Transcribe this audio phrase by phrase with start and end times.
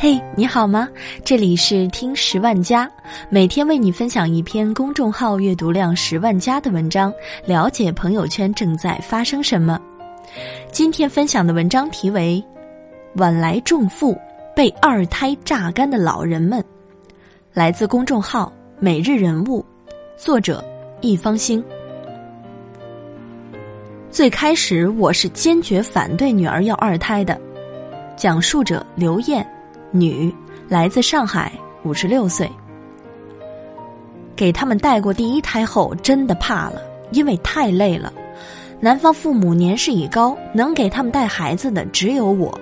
[0.00, 0.88] 嘿，你好吗？
[1.24, 2.88] 这里是听十万加，
[3.28, 7.12] 每天为你分享一篇公众号阅读量十万加的文章，
[7.44, 9.76] 了解朋友圈正在发生什么。
[10.70, 12.40] 今天分享的文章题为
[13.20, 14.16] 《晚来重负
[14.54, 16.60] 被二胎榨干的老人们》，
[17.52, 19.66] 来自公众号每日人物，
[20.16, 20.64] 作者
[21.00, 21.62] 一方星。
[24.12, 27.36] 最开始我是坚决反对女儿要二胎的，
[28.16, 29.44] 讲述者刘艳。
[29.90, 30.32] 女，
[30.68, 31.50] 来自上海，
[31.82, 32.50] 五十六岁。
[34.36, 38.12] 给他们带过第一胎后，真的怕了，因为太累了。
[38.80, 42.56] 男方父母年事已高，能给他们带孩子的只有我。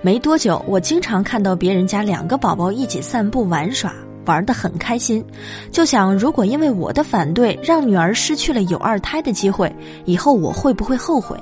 [0.00, 3.92] 没多久，我经常看到别人家两个宝宝一起散步玩耍，
[4.24, 5.22] 玩得很开心。
[5.70, 9.70] 就想，如果因为我的反对，让女儿失去了有二胎的机会，
[10.06, 11.38] 以后我会不会后悔？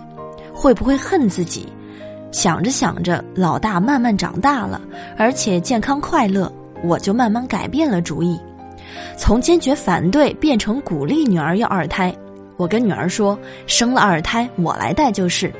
[0.53, 1.67] 会不会恨自己？
[2.37, 4.79] 想着想着，老大慢慢长大了，
[5.17, 6.53] 而且健康快乐，
[6.85, 8.39] 我就慢慢改变了主意，
[9.17, 12.15] 从坚决反对变成鼓励女儿要二胎。
[12.59, 15.51] 我跟女儿说，生了二胎我来带就是。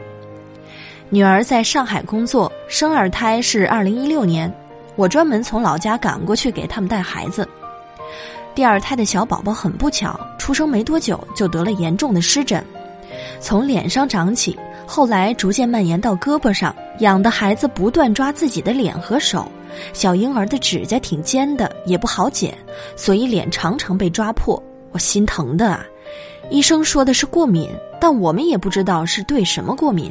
[1.09, 4.53] 女儿在上海工作，生二胎是二零一六年，
[4.97, 7.49] 我专门从老家赶过去给他们带孩子。
[8.55, 12.63] 第二胎的小宝宝很不巧，出生没多久就得了严重的湿疹。
[13.41, 19.51] 从脸上长起，后来逐渐蔓延到胳膊上，养的孩子不断抓自己的脸和手。
[19.93, 22.57] 小婴儿的指甲挺尖的，也不好剪，
[22.95, 24.63] 所以脸常常被抓破。
[24.93, 25.85] 我心疼的啊！
[26.49, 27.69] 医生说的是过敏，
[28.01, 30.11] 但我们也不知道是对什么过敏。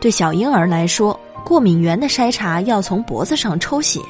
[0.00, 4.00] 对小婴儿来说，过敏源的筛查要从脖子上抽血，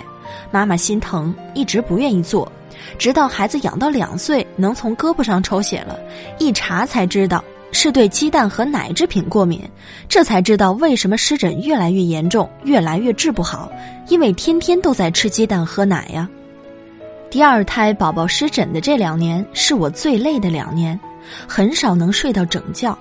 [0.51, 2.51] 妈妈心疼，一直不愿意做，
[2.99, 6.01] 直到孩子养到两岁，能从胳膊上抽血了，
[6.39, 7.45] 一查才知道。
[7.71, 9.61] 是对鸡蛋和奶制品过敏，
[10.09, 13.71] 这才知道为什么湿疹越来越严重，越来越治不好，
[14.09, 16.29] 因为天天都在吃鸡蛋喝奶呀。
[17.31, 20.99] 第二胎宝宝湿疹的这两年是我最累的两年，
[21.47, 22.99] 很少能睡到整觉，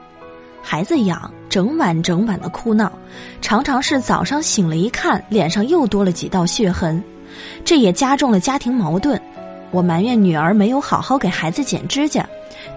[0.61, 2.91] 孩子痒，整晚整晚的哭闹，
[3.41, 7.01] 常常是早上醒了一看脸上又多了几道血痕，
[7.63, 9.19] 这也加重了家庭矛盾。
[9.71, 12.27] 我埋怨女儿没有好好给孩子剪指甲。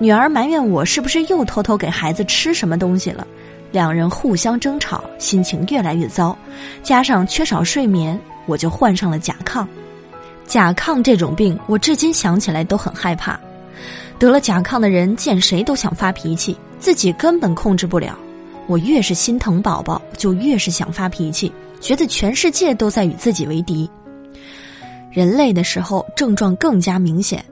[0.02, 3.26] 女儿埋怨我是不是又偷偷给孩子吃什么东西了，
[3.70, 6.34] 两人互相争吵，心情越来越糟，
[6.82, 9.66] 加上缺少睡眠，我就患上了甲亢。
[10.46, 13.38] 甲亢这种病，我至今想起来都很害怕。
[14.18, 18.18] 得了甲亢的人见谁都想发脾气，自己根本控制不了。
[18.66, 23.88] 我越是心疼宝宝，就越是想发脾气，觉得全世界都在与自己为敌。
[25.12, 27.44] 人累的时候，症状更加明显。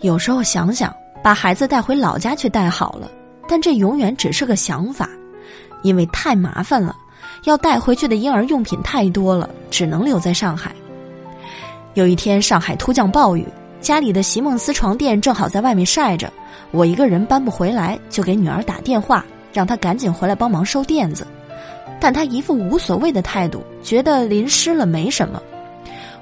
[0.00, 0.92] 有时候想想。
[1.22, 3.10] 把孩子带回老家去带好了，
[3.48, 5.08] 但这永远只是个想法，
[5.82, 6.96] 因为太麻烦了，
[7.44, 10.72] 要带回去的婴儿用品太多了，只能留在上海。
[11.94, 13.44] 有一天，上海突降暴雨，
[13.80, 16.32] 家里的席梦思床垫正好在外面晒着，
[16.70, 21.26] 我一个人搬不回来，就给女儿打电话，让她赶紧回来帮忙收垫子，
[21.98, 25.42] 但她一副无所谓的态度，觉得淋湿了没什么。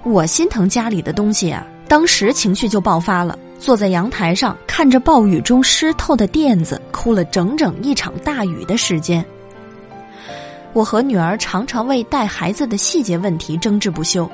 [0.02, 3.38] 我心疼家里的东西啊，当时情绪就爆发了。
[3.58, 9.24] 坐在阳台上，看着暴雨中湿透的垫子，哭了整整一场大雨的时间。
[10.72, 14.30] 我和女儿常常为带孩子的细节问题争执不休，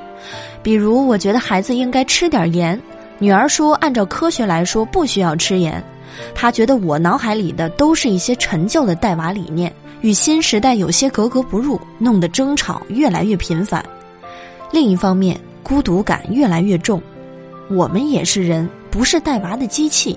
[0.63, 2.79] 比如我觉得孩子应该吃点盐，
[3.19, 5.83] 女儿说按照科学来说不需要吃盐，
[6.35, 13.85] 她觉得我脑海里的都是一些陈旧的带娃理念，与新时代有些格格不入，弄得争吵越来越频繁。
[14.73, 17.01] 另一方面，孤独感越来越重，
[17.71, 18.69] 我们也是人。
[18.93, 20.17] 不是带娃的机器，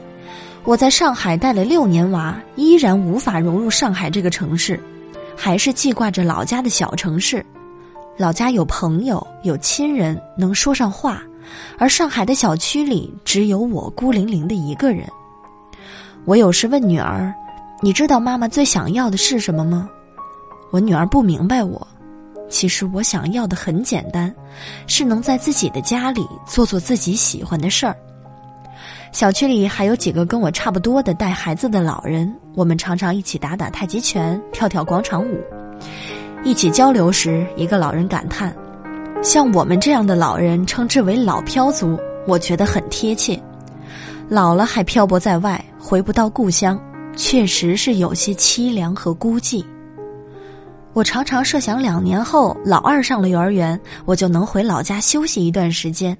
[0.66, 4.78] 我在上海带了六年娃，依然无法融入上海这个城市，
[5.34, 7.44] 还是记挂着老家的小城市。
[8.18, 11.24] 老家有朋友，有亲人能说上话，
[11.78, 15.07] 而上海的小区里只有我孤零零的一个人。
[16.25, 17.34] 我有时问女儿
[17.81, 19.89] ：“你知道妈妈最想要的是什么吗？”
[20.69, 21.88] 我女儿不明白我，
[22.50, 24.33] 其实我想要的很简单，
[24.86, 27.95] 是能在自己的家里做做自己喜欢的事儿。
[29.12, 35.40] 小区里还有几个跟我差不多的带孩子的老人，我们常常一起打打太极拳、跳跳广场舞。
[36.44, 38.56] 一起交流时，一个老人感叹
[39.24, 41.98] ：“像我们这样的老人，称之为老漂族，
[42.28, 43.42] 我觉得很贴切。
[44.30, 46.80] 老了还漂泊在外，回不到故乡，
[47.16, 49.66] 确实是有些凄凉和孤寂。”
[50.94, 56.18] 我常常设想，两年后老二上了幼儿园，我就能回老家休息一段时间，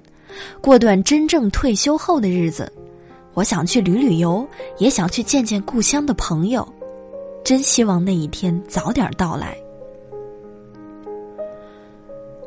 [0.60, 2.70] 过段真正退休后的日子。
[3.34, 4.46] 我想去旅旅游，
[4.78, 6.66] 也想去见见故乡的朋友，
[7.44, 9.56] 真希望那一天早点到来。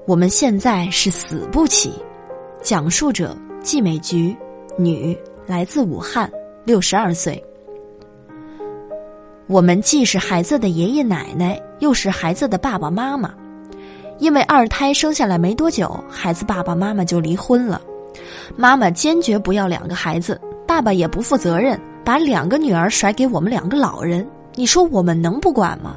[0.07, 1.93] 我们现在是死不起。
[2.61, 4.35] 讲述者季美菊，
[4.77, 6.29] 女，来自武汉，
[6.65, 7.41] 六十二岁。
[9.47, 13.33] 我们既是孩子的爷爷奶奶，又是孩子的爸爸妈妈。
[14.19, 17.81] 因为二胎生下来没多久，孩子爸爸妈妈就离婚了。
[18.55, 24.27] 妈妈坚决不要两个孩子，爸爸也不负责任，把两个女儿甩给我们两个老人。
[24.55, 25.95] 你说我们能不管吗？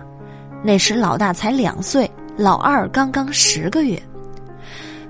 [0.63, 4.01] 那时老大才两岁，老二刚刚十个月。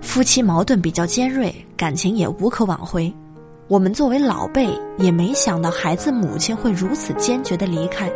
[0.01, 3.13] 夫妻矛盾比较尖锐，感情也无可挽回。
[3.69, 4.69] 我们作为老辈，
[4.99, 8.11] 也没想到孩子母亲会如此坚决的离开。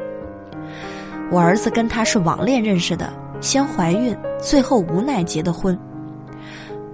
[1.31, 5.79] 我儿子跟他是网恋认识的，先怀孕，最后无奈结的婚。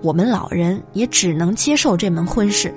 [0.02, 2.74] 我们老人也只能接受这门婚事，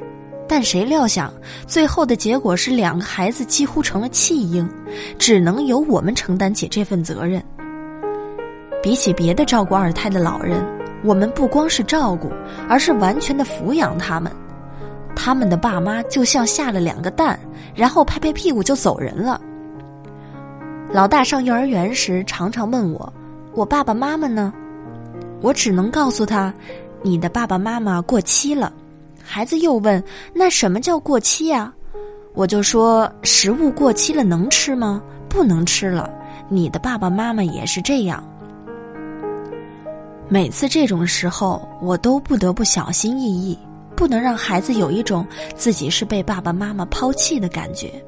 [0.48, 1.34] 但谁料想
[1.66, 4.70] 最后的结果是两个孩子几乎成了弃婴，
[5.18, 7.44] 只能由我们承担起这份责任。
[8.84, 10.64] 比起别的照顾二胎的老人，
[11.04, 12.32] 我们不光是照顾，
[12.70, 14.32] 而是完全的抚养他们。
[15.16, 17.40] 他们的爸妈就像下了两个蛋，
[17.74, 19.42] 然后拍拍屁股就走人了。
[20.92, 23.12] 老大上幼儿园时，常常问我
[23.56, 24.54] ：“我爸爸妈妈呢？”
[25.42, 26.54] 我只能告诉他。
[27.02, 28.74] 你的爸爸妈妈过期了，
[29.24, 30.04] 孩子又问
[30.34, 31.72] ：“那什么叫过期呀？”
[32.34, 35.02] 我就说：“食物过期了能吃吗？
[35.30, 36.10] 不能吃了。”
[36.50, 38.24] 你的爸爸妈妈也是这样。
[40.28, 43.58] 每次这种时候，我都不得不小心翼翼，
[43.96, 45.24] 不能让孩子有一种
[45.56, 48.04] 自己是被爸爸妈妈抛弃的感觉。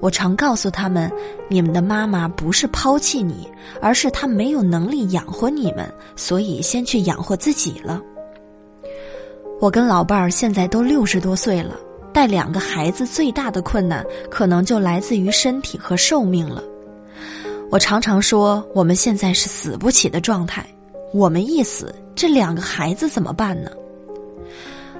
[0.00, 1.10] 我常告诉他们
[1.48, 3.48] ：“你们的妈妈不是抛弃你，
[3.80, 8.00] 而是她没有能力养活你们，所以先去养活自己了。”
[9.58, 11.74] 我跟老伴儿现在都六十多岁了，
[12.12, 16.62] 带两个孩子最大的困难可能就来自于身体和寿命了。
[17.70, 20.64] 我常常说，我们现在是死不起的状态，
[21.12, 23.70] 我们一死，这两个孩子怎么办呢？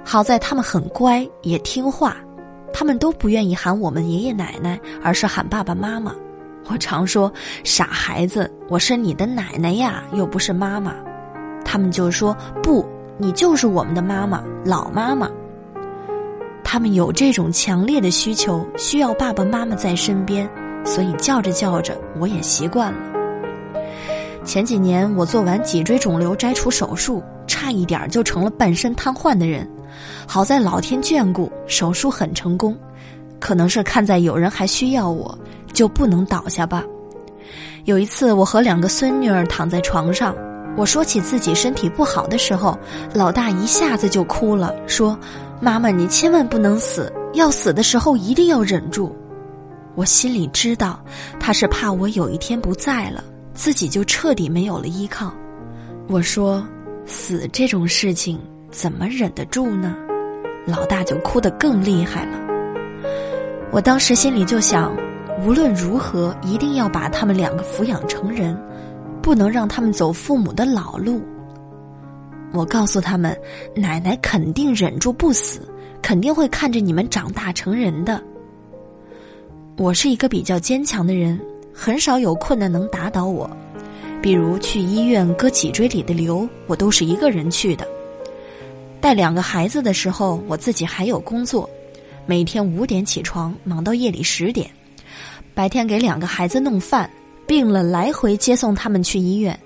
[0.02, 2.16] 好在他们很乖，也听话。
[2.78, 6.14] 他们都不愿意喊我们爷爷奶奶，而是喊爸爸妈妈。
[6.68, 7.32] 我常说
[7.64, 10.94] ：“傻孩子，我是你的奶奶呀，又不是妈妈。”
[11.64, 12.86] 他们就说：“不，
[13.16, 15.26] 你就是我们的妈妈，老妈妈。”
[16.62, 20.46] 他们有这种强烈的需求，需要爸爸妈妈在身边，
[20.84, 22.98] 所以叫着叫着，我也习惯了。
[24.44, 29.66] 前几年我做完脊椎肿瘤摘除手术，差一点就成了半身瘫痪的人。
[30.26, 32.76] 好在老天眷顾，手术很成功。
[33.38, 35.38] 可能是看在有人还需要我，
[35.72, 36.82] 就不能倒下吧。
[37.84, 40.34] 有一次，我和两个孙女儿躺在床上，
[40.76, 42.76] 我说起自己身体不好的时候，
[43.14, 45.16] 老大一下子就哭了，说
[45.60, 49.14] ：“妈妈，你千万不能死，要死的时候一定要忍住。”
[49.94, 50.98] 我心里知道，
[51.38, 53.22] 他是怕我有一天不在了，
[53.54, 55.32] 自己就彻底没有了依靠。
[56.08, 56.66] 我说
[57.06, 58.40] ：“死这种事情。”
[58.76, 59.96] 怎么忍得住呢？
[60.66, 62.38] 老大就哭得更厉害了。
[63.72, 64.94] 我当时心里就想，
[65.42, 68.54] 无论如何一定要把他们两个抚养成人，
[69.22, 71.22] 不能让他们走父母的老路。
[72.52, 73.34] 我告诉他们，
[73.74, 75.66] 奶奶肯定忍住不死，
[76.02, 78.22] 肯定会看着你们长大成人的。
[79.78, 81.40] 我是一个比较坚强的人，
[81.72, 83.48] 很少有困难能打倒我。
[84.20, 87.88] 比如去医院割脊椎里的瘤，我都是一个人去的。
[89.00, 91.68] 带两个孩子的时候，我自己还有工作，
[92.26, 94.68] 每天五点起床，忙到夜里十点。
[95.54, 97.08] 白天给两个孩子弄饭，
[97.46, 99.58] 病了来回接送他们去医院，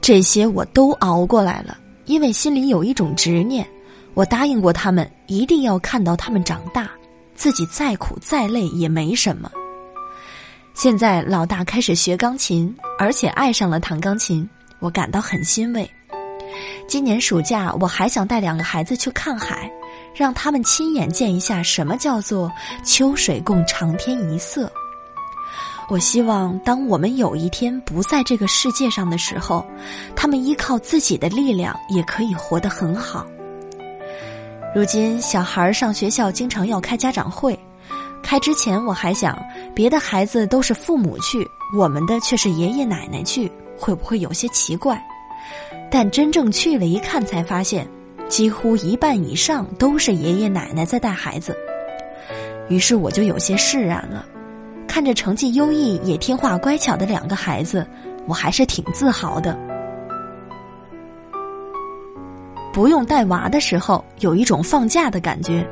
[0.00, 1.78] 这些我都熬过来了。
[2.04, 3.66] 因为心里有一种执念，
[4.14, 6.90] 我答应过他们，一定要看到他们长大，
[7.34, 9.50] 自己再苦再累也没什么。
[10.74, 14.48] 现在老大开始学钢琴，而且爱上了弹钢琴，
[14.80, 15.88] 我感到很欣慰。
[16.86, 19.70] 今年暑假，我还想带两个孩子去看海，
[20.14, 22.50] 让他们亲眼见一下什么叫做
[22.84, 24.70] “秋水共长天一色”。
[25.90, 29.66] 我希望，当我们有一天不在这个世界上的时候，
[30.16, 33.26] 他们依靠自己的力量也可以活得很好。
[34.74, 37.58] 如今，小孩上学校经常要开家长会，
[38.22, 39.38] 开之前我还想，
[39.74, 44.98] 别的孩子都是父母去，我们的却是爷爷奶奶去，会不会有些奇怪？
[45.94, 47.86] 但真正去了一看，才发现，
[48.26, 51.54] 几乎一半以上都是爷爷奶奶在带孩子。
[52.70, 54.24] 于是我就有些释然了。
[54.88, 57.86] 看着成绩优异、也听话乖巧的两个孩子，
[58.26, 59.54] 我还是挺自豪的。
[62.72, 65.62] 不用带娃的时候，有一种放假的感觉。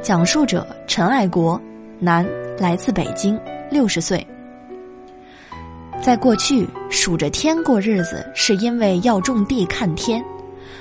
[0.00, 1.60] 讲述者陈爱国，
[1.98, 2.24] 男，
[2.58, 3.36] 来自北京，
[3.72, 4.24] 六十岁。
[6.02, 10.20] 在过去，数着天过日子，是因为要种地看天，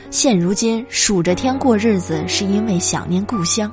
[0.10, 3.72] 现如今数着天过日子，是因为想念故乡。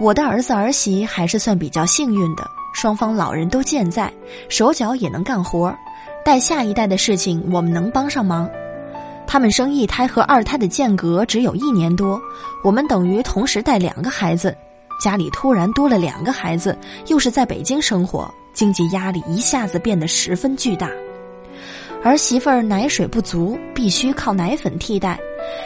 [0.00, 4.12] 我的儿子儿媳还是算比较幸运的，双方老人都健在，
[4.48, 5.72] 手脚也能干活，
[6.24, 8.50] 带下一代的事情我们能帮上忙。
[9.28, 12.20] 他们生一胎和二胎的间隔只有一年多，
[12.64, 14.52] 我们等于同时带两个孩子，
[15.00, 16.76] 家里突然多了两个孩子，
[17.06, 20.88] 又是在北京生活，经济压力一下子变得十分巨大。
[22.02, 25.18] 儿媳妇儿奶水不足，必须靠奶粉替代。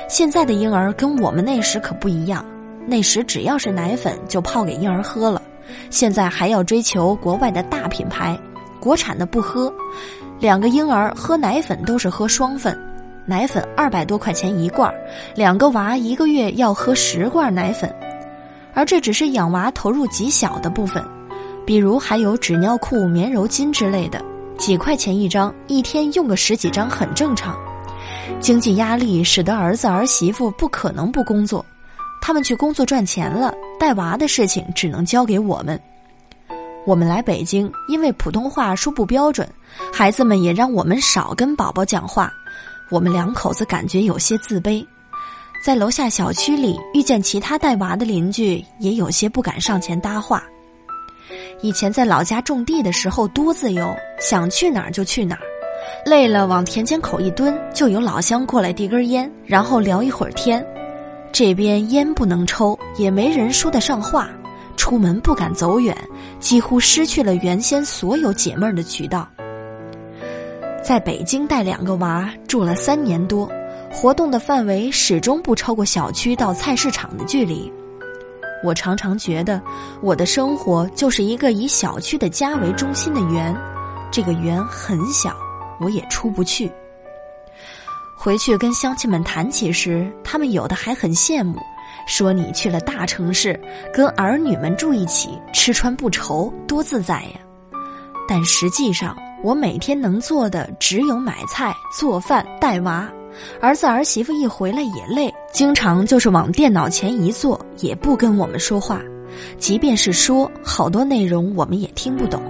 [0.09, 2.45] 现在的婴儿跟我们那时可不一样，
[2.87, 5.43] 那时只要是奶粉就泡给婴儿喝了，
[5.91, 8.39] 现在还要追求国外的大品牌，
[8.81, 9.73] 国产的不喝。
[10.41, 12.77] 两个婴儿喝奶粉都是喝双份。
[13.27, 14.91] 奶粉二百多块钱一罐，
[15.35, 17.95] 两个娃一个月要喝十罐奶粉，
[18.73, 21.05] 而这只是养娃投入极小的部分，
[21.69, 24.25] 比如还有纸尿裤、棉柔巾之类的，
[24.57, 27.55] 几块钱一张，一天用个十几张很正常。
[28.41, 31.63] 经济压力使得儿子儿媳妇不可能不工作，
[32.23, 35.79] 他们去工作赚钱了，带娃的事情只能交给我们。
[36.87, 39.47] 我们来北京，因为普通话说不标准，
[39.93, 42.33] 孩子们也让我们少跟宝宝讲话。
[42.91, 44.83] 我们两口子感觉有些自卑，
[45.63, 50.43] 在楼下小区里遇见其他带娃的邻居，也有些不敢上前搭话。
[51.61, 55.43] 以前在老家种地的时候多自由，想去哪儿就去哪儿，
[56.07, 60.65] 累了往田间口一蹲，就有老乡过来递根烟，然后聊一会儿天。
[61.31, 64.31] 这边烟不能抽，也没人说得上话，
[64.77, 65.97] 出门不敢走远，
[66.41, 69.29] 几乎失去了原先所有解闷的渠道。
[70.83, 73.51] 在北京带两个娃住了三年多，
[73.93, 77.71] 活动的范围始终不超过小区到菜市场的距离。
[78.63, 79.63] 我常常觉得，
[80.01, 83.55] 我的生活就是一个以小区的家为中心的圆，
[84.11, 85.37] 这个圆很小，
[85.81, 86.71] 我也出不去。
[88.17, 91.57] 回去跟乡亲们谈起时，他们有的还很羡慕，
[92.07, 93.59] 说你去了大城市，
[93.95, 97.41] 跟儿女们住一起，吃穿不愁，多自在呀。
[98.27, 103.09] 但实际上，我每天能做的只有买菜、做饭、带娃。
[103.61, 109.03] 儿子儿媳妇一回来也累，经常就是往电脑前一坐，也不跟我们说话。
[109.59, 112.41] 即便是说，好多内容我们也听不懂。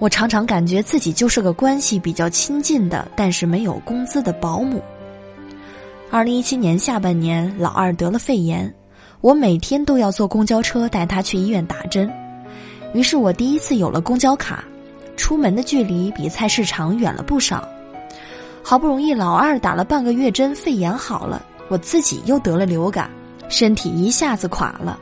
[0.00, 4.82] 我常常感觉自己就是个关系比较亲近的，但是没有工资的保姆。
[6.10, 8.74] 二零一七年下半年，老二得了肺炎，
[9.20, 12.12] 我每天都要坐公交车带他去医院打针。
[12.92, 14.64] 于是我第一次有了公交卡。
[15.16, 17.68] 出门的距离比菜市场远了不少，
[18.64, 23.10] 好不容易老二打了半个月针，肺炎好了，我自己又得了流感，
[23.48, 25.00] 身体一下子垮了。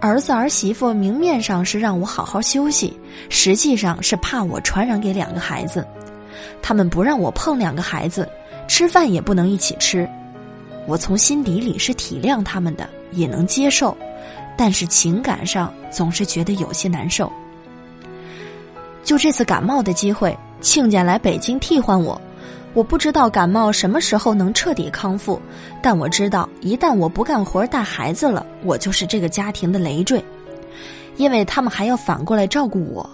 [0.00, 2.94] 儿子儿媳妇明面上是让我好好休息，
[3.30, 5.82] 实际上是怕我传染给两个孩子，
[6.60, 8.28] 他们不让我碰两个孩子，
[8.68, 10.06] 吃饭也不能一起吃。
[10.86, 13.96] 我从心底里是体谅他们的，也能接受，
[14.58, 17.32] 但是情感上总是觉得有些难受。
[19.02, 22.20] 就这次感冒的机会，亲家来北京替换我。
[22.72, 25.40] 我不知道感冒什么时候能彻底康复，
[25.82, 30.24] 但我知道一旦我不干活带孩子了，我就是这个家庭的累赘，
[31.16, 33.08] 因为他们还要反过来照顾我。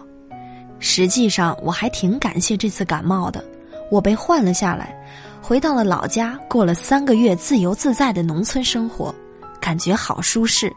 [0.78, 3.42] 实际上，我还挺感谢这次感冒的，
[3.90, 4.94] 我被换了下来，
[5.40, 9.14] 回到了老家，过了三个月自由自在的农村生活，
[9.58, 10.70] 感觉好舒适。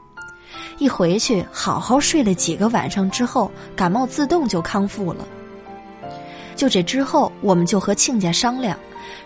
[0.77, 5.27] 一回去好好睡了几个晚上之后，感冒自动就康复了。
[6.59, 8.77] 就这之后，我们就和亲家商量，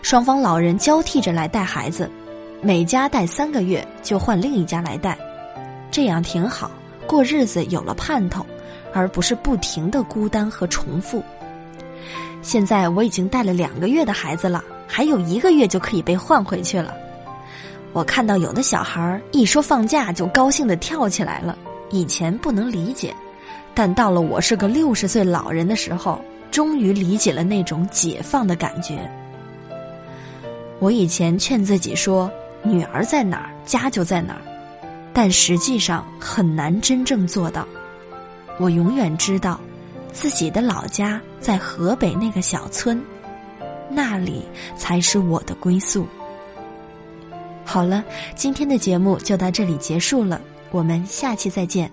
[0.02, 2.08] 双方老人交替着来带孩子，
[2.62, 5.18] 每家带三个月就换另一家来带，
[5.90, 6.70] 这样挺好，
[7.08, 8.46] 过日子有了盼头，
[8.92, 11.24] 而不是不停的孤单和重复。
[12.40, 16.94] 现在我已经带了两个月的孩子了，还有一个月就可以被换回去了。
[17.92, 21.58] 我看到有的小孩一说放假就高兴的跳起来了，
[21.90, 23.12] 以前不能理解，
[23.74, 26.24] 但到了我是个六十岁老人的时候，
[26.54, 29.10] 终于理解了那种解放的感觉。
[30.78, 32.30] 我以前劝自己说，
[32.62, 34.42] 女儿在哪儿，家就在哪儿，
[35.12, 37.66] 但实际上很难真正做到。
[38.60, 39.58] 我永远知道，
[40.12, 43.02] 自己的老家在河北那个小村，
[43.90, 44.44] 那里
[44.76, 46.06] 才是我的归宿。
[47.64, 48.04] 好了，
[48.36, 51.90] 今天的节目就到这里结束了，我们下期再见。